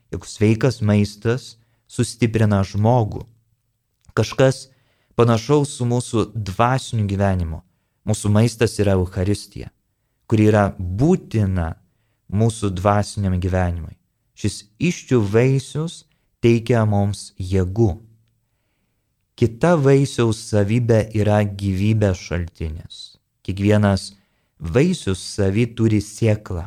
[0.09, 1.58] jog sveikas maistas
[1.89, 3.25] sustiprina žmogų.
[4.13, 4.67] Kažkas
[5.17, 7.63] panašaus su mūsų dvasiniu gyvenimu.
[8.07, 9.69] Mūsų maistas yra Euharistija,
[10.29, 11.73] kuri yra būtina
[12.31, 13.97] mūsų dvasiniam gyvenimui.
[14.39, 16.05] Šis iščių vaisius
[16.41, 17.91] teikia mums jėgų.
[19.39, 23.19] Kita vaisiaus savybė yra gyvybės šaltinis.
[23.43, 24.13] Kiekvienas
[24.59, 26.65] vaisius savy turi sėklą,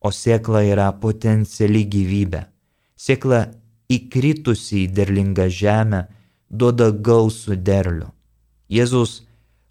[0.00, 2.46] o sėkla yra potenciali gyvybė.
[2.96, 3.42] Sėkla
[3.92, 6.06] įkritusi į derlingą žemę
[6.50, 8.10] duoda gausų derlių.
[8.68, 9.20] Jėzus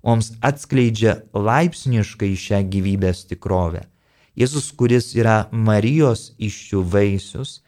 [0.06, 3.84] mums atskleidžia laipsniškai šią gyvybės tikrovę
[4.36, 7.62] Jėzus, kuris yra Marijos iššių vaisius,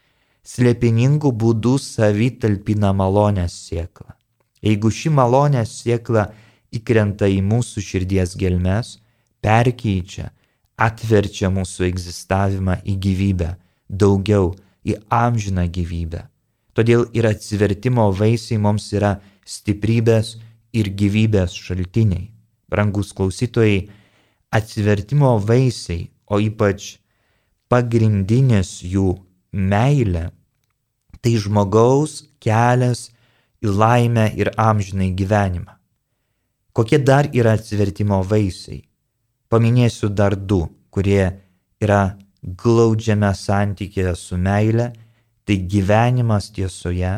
[0.44, 4.12] slėpiningų būdų savitalpina malonės sieklą.
[4.60, 6.26] Jeigu ši malonės siekla
[6.74, 8.98] įkrenta į mūsų širdies gelmes,
[9.40, 10.28] perkeičia,
[10.76, 13.54] atverčia mūsų egzistavimą į gyvybę,
[13.88, 14.52] daugiau
[14.84, 16.26] į amžiną gyvybę.
[16.78, 20.36] Todėl ir atsivertimo vaisiai mums yra stiprybės
[20.78, 22.28] ir gyvybės šaltiniai.
[22.70, 23.88] Brangus klausytojai,
[24.54, 26.98] atsivertimo vaisiai o ypač
[27.72, 29.16] pagrindinis jų
[29.52, 30.28] meilė,
[31.18, 33.08] tai žmogaus kelias
[33.64, 35.74] į laimę ir amžinai gyvenimą.
[36.76, 38.84] Kokie dar yra atsivertimo vaisiai?
[39.50, 41.24] Paminėsiu dar du, kurie
[41.82, 42.14] yra
[42.62, 44.92] glaudžiame santykėje su meile,
[45.48, 47.12] tai gyvenimas tiesoje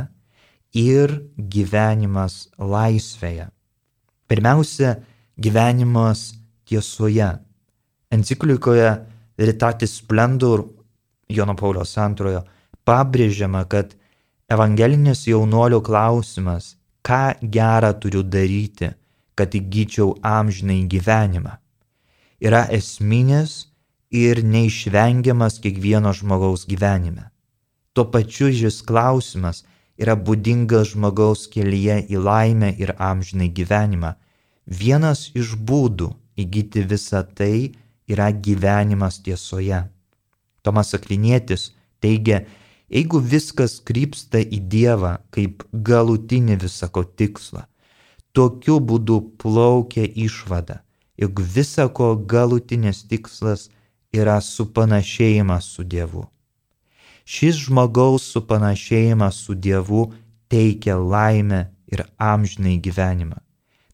[0.79, 3.49] ir gyvenimas laisvėje.
[4.31, 5.01] Pirmiausia,
[5.35, 7.33] gyvenimas tiesoje.
[8.14, 8.93] Enciklikoje
[9.35, 10.62] Veritatis Splendor
[11.27, 12.45] Jono Pauliaus antrojo
[12.87, 13.97] pabrėžiama, kad
[14.51, 18.93] evangelinis jaunuolio klausimas, ką gerą turiu daryti,
[19.35, 21.57] kad įgyčiau amžinai gyvenimą,
[22.38, 23.73] yra esminis
[24.14, 27.30] ir neišvengiamas kiekvieno žmogaus gyvenime.
[27.92, 29.64] Tuo pačiu šis klausimas
[30.00, 34.14] yra būdingas žmogaus kelyje į laimę ir amžinai gyvenimą.
[34.81, 37.72] Vienas iš būdų įgyti visą tai
[38.12, 39.83] yra gyvenimas tiesoje.
[40.62, 41.70] Tomas Akvinėtis
[42.05, 42.44] teigia,
[42.92, 47.66] jeigu viskas krypsta į Dievą kaip galutinį visako tikslą,
[48.33, 50.83] tokiu būdu plaukia išvada,
[51.18, 53.70] jog visako galutinis tikslas
[54.12, 56.29] yra supanašėjimas su Dievu.
[57.31, 60.09] Šis žmogaus supanašėjimas su Dievu
[60.51, 61.61] teikia laimę
[61.93, 63.38] ir amžinai gyvenimą.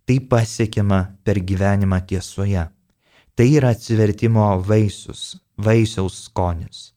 [0.06, 2.64] Tai pasiekiama per gyvenimą tiesoje.
[3.36, 6.92] Tai yra atsivertimo vaisius, vaisiaus skonis.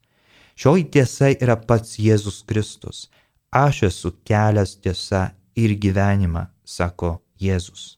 [0.56, 3.08] Šioji tiesa yra pats Jėzus Kristus.
[3.52, 7.98] Aš esu kelias tiesa ir gyvenimą, sako Jėzus.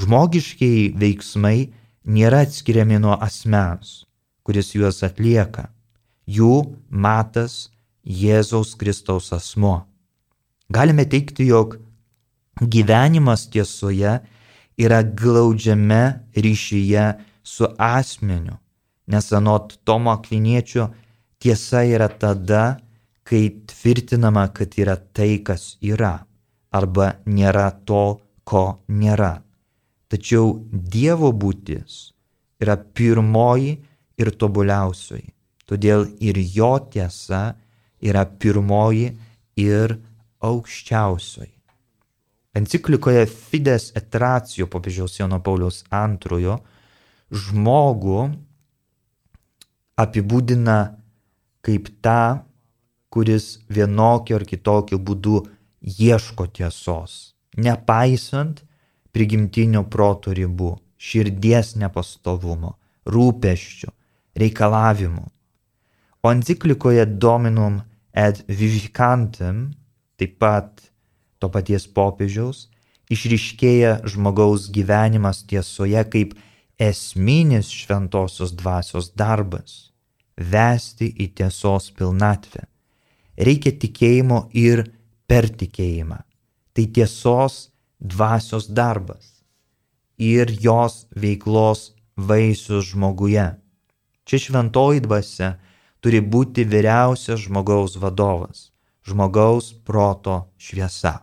[0.00, 1.68] Žmogiškiai veiksmai
[2.02, 4.00] nėra atskiriami nuo asmens,
[4.42, 5.68] kuris juos atlieka.
[6.30, 6.54] Jų
[6.90, 7.70] matas
[8.04, 9.86] Jėzaus Kristaus asmo.
[10.70, 11.78] Galime teikti, jog
[12.60, 14.18] gyvenimas tiesoje
[14.78, 16.02] yra glaudžiame
[16.36, 17.06] ryšyje
[17.42, 18.56] su asmeniu,
[19.10, 20.90] nes anot Tomo Akviniečio
[21.42, 22.78] tiesa yra tada,
[23.26, 26.14] kai tvirtinama, kad yra tai, kas yra,
[26.70, 29.40] arba nėra to, ko nėra.
[30.10, 32.10] Tačiau Dievo būtis
[32.62, 33.76] yra pirmoji
[34.20, 35.30] ir tobuliausioji.
[35.70, 37.54] Todėl ir jo tiesa
[38.02, 39.12] yra pirmoji
[39.60, 39.94] ir
[40.42, 41.52] aukščiausioji.
[42.58, 46.56] Enciklikoje Fides et Ratio popiežiaus Jono Pauliaus II
[47.30, 48.22] žmogų
[50.02, 50.78] apibūdina
[51.62, 52.42] kaip tą,
[53.12, 55.44] kuris vienokiu ar kitokiu būdu
[55.82, 58.64] ieško tiesos, nepaisant
[59.14, 63.90] prigimtinio proto ribų, širdies nepastovumo, rūpeščių,
[64.42, 65.26] reikalavimų.
[66.22, 67.80] O enciklikoje Dominum
[68.12, 69.70] et Vivicantem,
[70.20, 70.82] taip pat
[71.40, 72.68] to paties popiežiaus,
[73.08, 76.34] išriškėja žmogaus gyvenimas tiesoje kaip
[76.80, 79.90] esminis šventosios dvasios darbas-
[80.52, 82.68] vesti į tiesos pilnatvę.
[83.38, 84.84] Reikia tikėjimo ir
[85.26, 86.20] per tikėjimą.
[86.74, 89.40] Tai tiesos dvasios darbas
[90.18, 93.56] ir jos veiklos vaisius žmoguje.
[94.26, 95.56] Čia šventoji dvasia
[96.00, 98.70] turi būti vyriausias žmogaus vadovas,
[99.06, 101.20] žmogaus proto šviesa.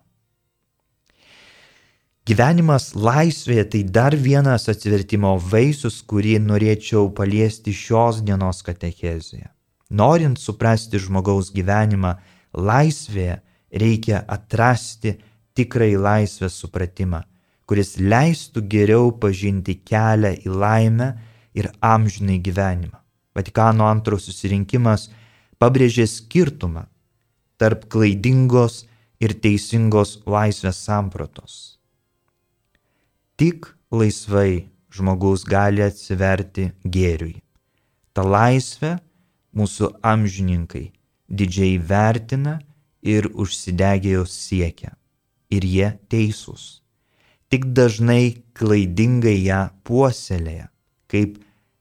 [2.27, 9.47] Gyvenimas laisvėje tai dar vienas atsivertimo vaisius, kurį norėčiau paliesti šios dienos katechezėje.
[9.95, 12.17] Norint suprasti žmogaus gyvenimą
[12.51, 13.39] laisvėje,
[13.71, 15.15] reikia atrasti
[15.55, 17.23] tikrai laisvės supratimą,
[17.63, 21.11] kuris leistų geriau pažinti kelią į laimę
[21.55, 23.06] ir amžinai gyvenimą.
[23.37, 25.07] Vatikano antro susirinkimas
[25.61, 26.87] pabrėžė skirtumą
[27.61, 28.85] tarp klaidingos
[29.21, 31.77] ir teisingos laisvės sampratos.
[33.37, 37.37] Tik laisvai žmogus gali atsiverti gėriui.
[38.13, 38.95] Ta laisvė
[39.57, 40.87] mūsų amžininkai
[41.29, 42.57] didžiai vertina
[43.01, 44.95] ir užsidegė jos siekia.
[45.53, 46.81] Ir jie teisūs.
[47.47, 50.67] Tik dažnai klaidingai ją puoselėja,
[51.07, 51.37] kaip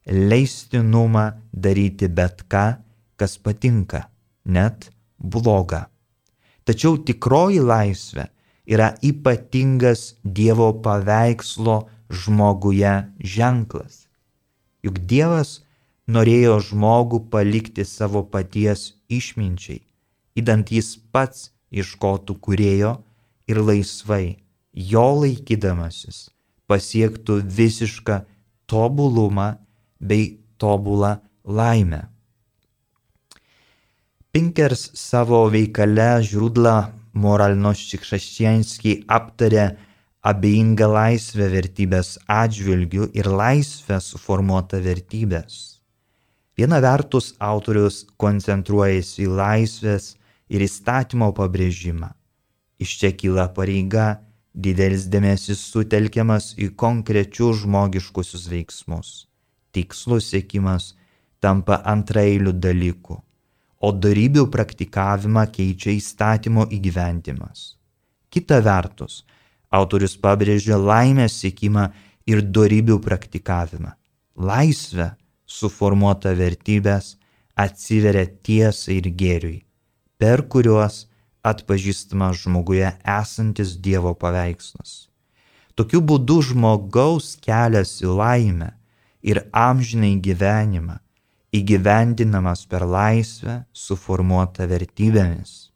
[0.07, 2.79] leistinumą daryti bet ką,
[3.17, 4.07] kas patinka,
[4.45, 5.87] net bloga.
[6.67, 8.29] Tačiau tikroji laisvė
[8.67, 14.07] yra ypatingas Dievo paveikslo žmoguje ženklas.
[14.83, 15.63] Juk Dievas
[16.07, 19.83] norėjo žmogų palikti savo paties išminčiai,
[20.39, 22.93] įdant jis pats iškotų kurėjo
[23.51, 24.39] ir laisvai,
[24.75, 26.31] jo laikydamasis,
[26.71, 28.23] pasiektų visišką
[28.71, 29.55] tobulumą
[30.01, 32.07] bei tobulą laimę.
[34.33, 39.65] Pinkers savo veikale Žrudla moralności chrześcijańskiej aptarė
[40.27, 45.55] abejingą laisvę vertybės atžvilgių ir laisvę suformuotą vertybės.
[46.57, 50.11] Viena vertus autorius koncentruojasi į laisvės
[50.53, 52.11] ir įstatymo pabrėžimą.
[52.83, 54.21] Iš čia kyla pareiga,
[54.53, 59.26] didelis dėmesys sutelkiamas į konkrečius žmogiškusius veiksmus
[59.77, 60.95] tikslo siekimas
[61.45, 63.17] tampa antraeilių dalykų,
[63.87, 67.77] o darybių praktikavimą keičia įstatymo įgyventimas.
[68.33, 69.23] Kita vertus,
[69.71, 71.91] autorius pabrėžia laimės siekimą
[72.27, 73.93] ir darybių praktikavimą.
[74.37, 75.13] Laisvė,
[75.47, 77.15] suformuota vertybės,
[77.57, 79.61] atsiveria tiesai ir gėriui,
[80.21, 81.07] per kuriuos
[81.47, 85.07] atpažįstama žmoguje esantis Dievo paveikslas.
[85.77, 88.73] Tokiu būdu žmogaus kelias į laimę
[89.27, 91.01] ir amžinai gyvenimą
[91.57, 95.71] įgyvendinamas per laisvę suformuotą vertybėmis.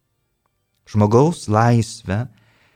[0.90, 2.24] Žmogaus laisvė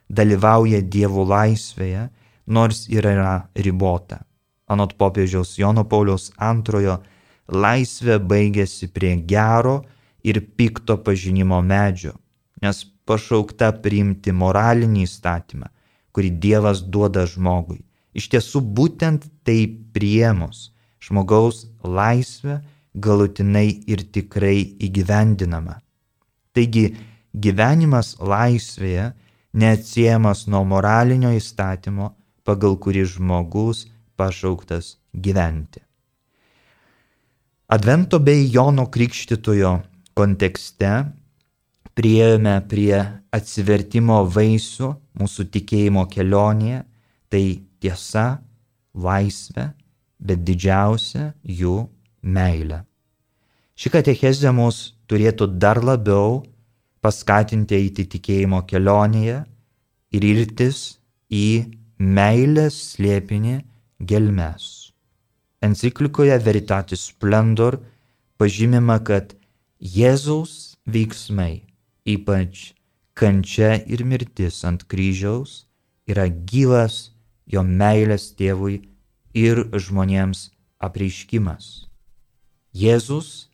[0.09, 2.09] dalyvauja Dievo laisvėje,
[2.47, 4.23] nors ir yra ribota.
[4.71, 7.01] Anot popiežiaus Jono Pauliaus antrojo,
[7.49, 9.83] laisvė baigėsi prie gero
[10.25, 12.15] ir pikto pažinimo medžio,
[12.63, 15.69] nes pašaukta priimti moralinį įstatymą,
[16.15, 17.83] kurį Dievas duoda žmogui.
[18.15, 20.71] Iš tiesų būtent tai priemus
[21.05, 22.61] žmogaus laisvė
[22.95, 25.81] galutinai ir tikrai įgyvendinama.
[26.55, 26.95] Taigi
[27.35, 29.11] gyvenimas laisvėje
[29.59, 32.13] neatsiejamas nuo moralinio įstatymo,
[32.47, 33.87] pagal kurį žmogus
[34.17, 35.83] pašauktas gyventi.
[37.75, 39.75] Advento bei Jono Krikštitojo
[40.15, 40.91] kontekste
[41.99, 42.99] prieėjome prie
[43.35, 46.83] atsivertimo vaisių mūsų tikėjimo kelionėje,
[47.31, 47.45] tai
[47.85, 48.41] tiesa,
[48.97, 49.69] laisvė,
[50.19, 51.77] bet didžiausia jų
[52.25, 52.81] meilė.
[53.77, 56.41] Ši katechezė mus turėtų dar labiau
[57.05, 59.43] paskatinti eiti tikėjimo kelionėje
[60.17, 60.81] ir irtis
[61.29, 61.47] į
[61.99, 63.59] meilės slėpinį
[64.01, 64.71] gelmes.
[65.65, 67.79] Enciklikoje Veritatis Splendor
[68.41, 69.37] pažymima, kad
[69.81, 71.65] Jėzaus veiksmai
[72.05, 72.75] ypač
[73.17, 75.65] kančia ir mirtis ant kryžiaus,
[76.07, 77.14] yra gyvas
[77.47, 78.81] jo meilės tėvui
[79.35, 80.49] ir žmonėms
[80.83, 81.89] apreiškimas.
[82.75, 83.49] Jėzus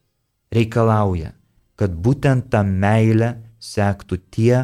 [0.55, 1.35] reikalauja,
[1.77, 4.55] kad būtent tą meilę sektų tie,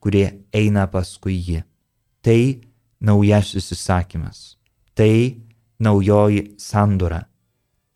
[0.00, 1.62] kurie eina paskui jį.
[2.24, 2.40] Tai
[3.00, 4.56] naujasis įsakymas,
[4.96, 5.40] tai
[5.80, 7.22] naujoji sandora,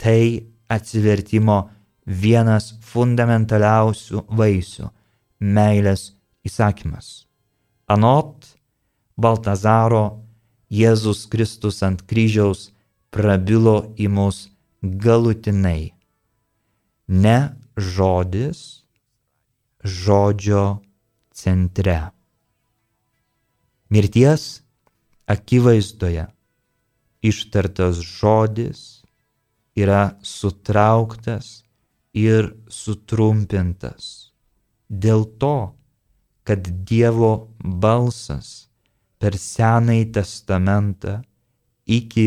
[0.00, 1.58] tai atsivertimo
[2.04, 4.88] vienas fundamentaliausių vaisių
[5.40, 6.12] meilės
[6.44, 7.24] įsakymas.
[7.88, 8.48] Anot
[9.20, 10.23] Baltazaro
[10.72, 12.70] Jėzus Kristus ant kryžiaus
[13.14, 14.48] prabilo į mus
[14.82, 15.92] galutinai.
[17.08, 17.38] Ne
[17.76, 18.84] žodis,
[19.84, 20.80] žodžio
[21.34, 21.98] centre.
[23.92, 24.64] Mirties
[25.28, 26.26] akivaizdoje
[27.24, 29.04] ištartas žodis
[29.76, 31.64] yra sutrauktas
[32.14, 34.34] ir sutrumpintas
[34.88, 35.74] dėl to,
[36.44, 38.63] kad Dievo balsas
[39.24, 41.12] per Senąjį testamentą
[41.88, 42.26] iki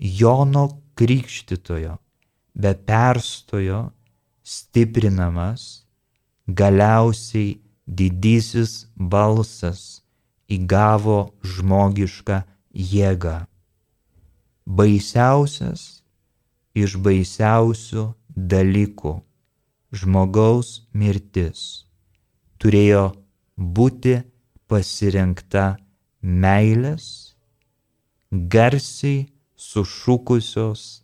[0.00, 0.62] Jono
[0.96, 1.98] Krikštitojo
[2.56, 3.80] be perstojo
[4.40, 5.84] stiprinamas,
[6.48, 9.82] galiausiai didysis balsas
[10.48, 12.38] įgavo žmogišką
[12.92, 13.36] jėgą.
[14.64, 15.82] Baisiausias
[16.72, 18.06] iš baisiausių
[18.54, 19.12] dalykų-
[20.00, 21.84] žmogaus mirtis
[22.56, 23.04] turėjo
[23.76, 24.16] būti
[24.68, 25.66] pasirinkta
[26.22, 27.34] meilės,
[28.30, 31.02] garsiai sušukusios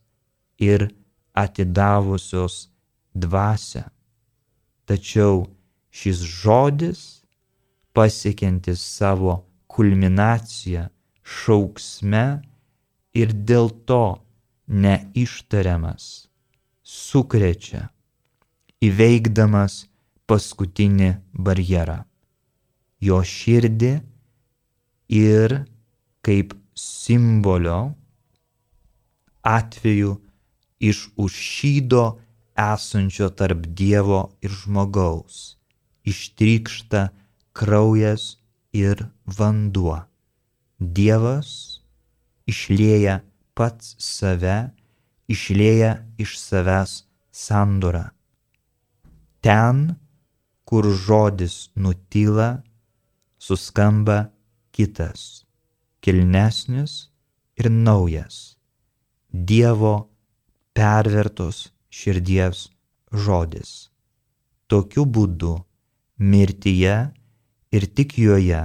[0.59, 0.89] ir
[1.35, 2.69] atidavusios
[3.15, 3.85] dvasę.
[4.87, 5.47] Tačiau
[5.91, 7.25] šis žodis,
[7.95, 10.89] pasiekiantis savo kulminaciją
[11.25, 12.27] šauksme
[13.15, 14.21] ir dėl to
[14.69, 16.29] neištariamas,
[16.83, 17.89] sukrečia,
[18.85, 19.85] įveikdamas
[20.29, 22.05] paskutinį barjerą-
[23.07, 23.95] jo širdį
[25.09, 25.65] ir
[26.25, 27.95] kaip simbolio
[29.43, 30.17] atveju
[30.81, 32.05] iš užšydo
[32.73, 35.57] esančio tarp Dievo ir žmogaus
[36.05, 37.09] ištrykšta
[37.53, 38.37] kraujas
[38.73, 40.05] ir vanduo.
[40.79, 41.81] Dievas
[42.51, 43.23] išlėja
[43.57, 44.75] pats save,
[45.31, 48.11] išlėja iš savęs sandorą.
[49.45, 49.97] Ten,
[50.69, 52.65] kur žodis nutyla,
[53.39, 54.34] suskamba
[54.75, 55.45] kitas,
[56.03, 56.95] kilnesnis
[57.57, 58.59] ir naujas-
[59.49, 59.95] Dievo
[60.75, 62.69] pervertos širdies
[63.25, 63.71] žodis.
[64.71, 65.55] Tokiu būdu
[66.19, 66.97] mirtyje
[67.75, 68.63] ir tik joje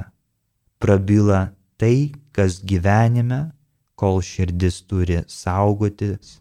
[0.79, 1.41] prabyla
[1.77, 3.51] tai, kas gyvenime,
[3.99, 6.39] kol širdis turi saugotis,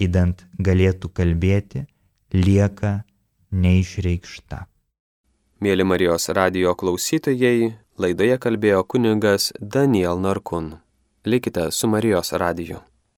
[0.00, 1.84] įdant galėtų kalbėti,
[2.32, 3.02] lieka
[3.52, 4.64] neišreikšta.
[5.58, 10.76] Mėly Marijos radio klausytojai, laidoje kalbėjo kuningas Daniel Narkun.
[11.26, 12.78] Likite su Marijos radiju.